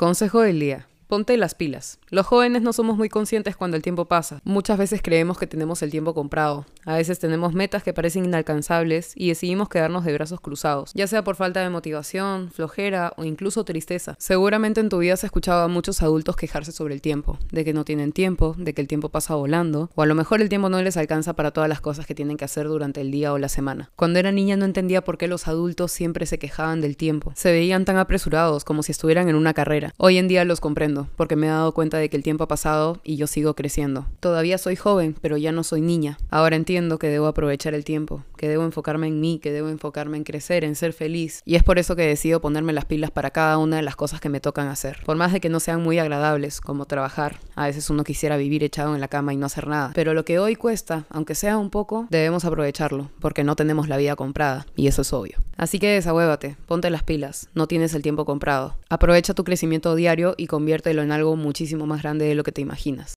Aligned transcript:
Consejo 0.00 0.40
del 0.40 0.58
día. 0.60 0.89
Ponte 1.10 1.36
las 1.36 1.56
pilas. 1.56 1.98
Los 2.10 2.24
jóvenes 2.24 2.62
no 2.62 2.72
somos 2.72 2.96
muy 2.96 3.08
conscientes 3.08 3.56
cuando 3.56 3.76
el 3.76 3.82
tiempo 3.82 4.04
pasa. 4.04 4.40
Muchas 4.44 4.78
veces 4.78 5.00
creemos 5.02 5.38
que 5.38 5.48
tenemos 5.48 5.82
el 5.82 5.90
tiempo 5.90 6.14
comprado. 6.14 6.66
A 6.84 6.94
veces 6.94 7.18
tenemos 7.18 7.52
metas 7.52 7.82
que 7.82 7.92
parecen 7.92 8.26
inalcanzables 8.26 9.14
y 9.16 9.26
decidimos 9.26 9.68
quedarnos 9.68 10.04
de 10.04 10.12
brazos 10.12 10.40
cruzados, 10.40 10.92
ya 10.94 11.08
sea 11.08 11.24
por 11.24 11.34
falta 11.34 11.62
de 11.62 11.68
motivación, 11.68 12.52
flojera 12.52 13.12
o 13.16 13.24
incluso 13.24 13.64
tristeza. 13.64 14.14
Seguramente 14.20 14.78
en 14.78 14.88
tu 14.88 14.98
vida 14.98 15.14
has 15.14 15.24
escuchado 15.24 15.64
a 15.64 15.68
muchos 15.68 16.00
adultos 16.00 16.36
quejarse 16.36 16.70
sobre 16.70 16.94
el 16.94 17.02
tiempo, 17.02 17.40
de 17.50 17.64
que 17.64 17.72
no 17.72 17.84
tienen 17.84 18.12
tiempo, 18.12 18.54
de 18.56 18.72
que 18.72 18.80
el 18.80 18.86
tiempo 18.86 19.08
pasa 19.08 19.34
volando, 19.34 19.90
o 19.96 20.02
a 20.02 20.06
lo 20.06 20.14
mejor 20.14 20.40
el 20.40 20.48
tiempo 20.48 20.68
no 20.68 20.80
les 20.80 20.96
alcanza 20.96 21.32
para 21.32 21.50
todas 21.50 21.68
las 21.68 21.80
cosas 21.80 22.06
que 22.06 22.14
tienen 22.14 22.36
que 22.36 22.44
hacer 22.44 22.68
durante 22.68 23.00
el 23.00 23.10
día 23.10 23.32
o 23.32 23.38
la 23.38 23.48
semana. 23.48 23.90
Cuando 23.96 24.20
era 24.20 24.30
niña 24.30 24.54
no 24.54 24.64
entendía 24.64 25.02
por 25.02 25.18
qué 25.18 25.26
los 25.26 25.48
adultos 25.48 25.90
siempre 25.90 26.24
se 26.26 26.38
quejaban 26.38 26.80
del 26.80 26.96
tiempo. 26.96 27.32
Se 27.34 27.50
veían 27.50 27.84
tan 27.84 27.96
apresurados 27.96 28.64
como 28.64 28.84
si 28.84 28.92
estuvieran 28.92 29.28
en 29.28 29.34
una 29.34 29.54
carrera. 29.54 29.92
Hoy 29.98 30.16
en 30.16 30.28
día 30.28 30.44
los 30.44 30.60
comprendo 30.60 30.99
porque 31.16 31.36
me 31.36 31.46
he 31.46 31.50
dado 31.50 31.72
cuenta 31.72 31.98
de 31.98 32.08
que 32.08 32.16
el 32.16 32.22
tiempo 32.22 32.44
ha 32.44 32.48
pasado 32.48 33.00
y 33.04 33.16
yo 33.16 33.26
sigo 33.26 33.54
creciendo. 33.54 34.06
Todavía 34.20 34.58
soy 34.58 34.76
joven, 34.76 35.16
pero 35.20 35.36
ya 35.36 35.52
no 35.52 35.64
soy 35.64 35.80
niña. 35.80 36.18
Ahora 36.30 36.56
entiendo 36.56 36.98
que 36.98 37.08
debo 37.08 37.26
aprovechar 37.26 37.74
el 37.74 37.84
tiempo, 37.84 38.24
que 38.36 38.48
debo 38.48 38.64
enfocarme 38.64 39.06
en 39.06 39.20
mí, 39.20 39.38
que 39.42 39.52
debo 39.52 39.68
enfocarme 39.68 40.16
en 40.16 40.24
crecer, 40.24 40.64
en 40.64 40.76
ser 40.76 40.92
feliz. 40.92 41.42
Y 41.44 41.56
es 41.56 41.62
por 41.62 41.78
eso 41.78 41.96
que 41.96 42.06
decido 42.06 42.40
ponerme 42.40 42.72
las 42.72 42.84
pilas 42.84 43.10
para 43.10 43.30
cada 43.30 43.58
una 43.58 43.76
de 43.76 43.82
las 43.82 43.96
cosas 43.96 44.20
que 44.20 44.28
me 44.28 44.40
tocan 44.40 44.68
hacer. 44.68 44.98
Por 45.04 45.16
más 45.16 45.32
de 45.32 45.40
que 45.40 45.48
no 45.48 45.60
sean 45.60 45.82
muy 45.82 45.98
agradables, 45.98 46.60
como 46.60 46.86
trabajar. 46.86 47.38
A 47.54 47.66
veces 47.66 47.90
uno 47.90 48.04
quisiera 48.04 48.36
vivir 48.36 48.64
echado 48.64 48.94
en 48.94 49.00
la 49.00 49.08
cama 49.08 49.32
y 49.32 49.36
no 49.36 49.46
hacer 49.46 49.66
nada. 49.66 49.92
Pero 49.94 50.14
lo 50.14 50.24
que 50.24 50.38
hoy 50.38 50.56
cuesta, 50.56 51.06
aunque 51.10 51.34
sea 51.34 51.58
un 51.58 51.70
poco, 51.70 52.06
debemos 52.10 52.44
aprovecharlo, 52.44 53.10
porque 53.20 53.44
no 53.44 53.56
tenemos 53.56 53.88
la 53.88 53.96
vida 53.96 54.16
comprada. 54.16 54.66
Y 54.76 54.86
eso 54.86 55.02
es 55.02 55.12
obvio. 55.12 55.38
Así 55.56 55.78
que 55.78 55.88
desahuévate, 55.88 56.56
ponte 56.66 56.88
las 56.90 57.02
pilas, 57.02 57.48
no 57.54 57.66
tienes 57.66 57.94
el 57.94 58.02
tiempo 58.02 58.24
comprado. 58.24 58.76
Aprovecha 58.88 59.34
tu 59.34 59.44
crecimiento 59.44 59.94
diario 59.94 60.34
y 60.36 60.46
conviértelo 60.90 61.02
en 61.02 61.12
algo 61.12 61.36
muchísimo 61.36 61.86
más 61.86 62.02
grande 62.02 62.26
de 62.26 62.34
lo 62.34 62.42
que 62.42 62.52
te 62.52 62.60
imaginas. 62.60 63.14